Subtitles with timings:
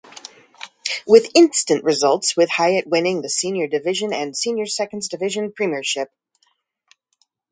[1.05, 6.09] With instant results with Highett winning the Senior Division and Senior Seconds Division premiership.